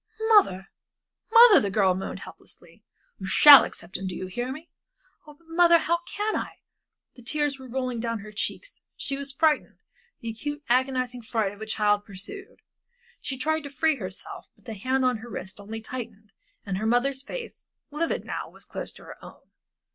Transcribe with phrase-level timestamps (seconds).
[0.29, 0.71] "Mother,
[1.31, 2.83] mother," the girl moaned, helplessly.
[3.19, 4.67] "You shall accept him, do you hear me?"
[5.27, 6.53] "But, mother, how can I?"
[7.13, 9.77] The tears were rolling down her cheeks, she was frightened
[10.19, 12.61] the acute, agonizing fright of a child pursued.
[13.19, 16.31] She tried to free herself, but the hands on her wrist only tightened,
[16.65, 19.51] and her mother's face, livid now, was close to her own.